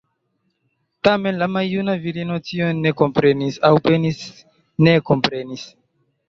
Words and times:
Tamen 1.07 1.35
la 1.41 1.47
maljuna 1.57 1.95
virino 2.05 2.37
tion 2.47 2.79
ne 2.87 2.95
komprenis, 3.03 3.61
aŭ 3.71 3.71
penis 3.89 4.25
ne 4.89 4.97
kompreni. 5.13 5.61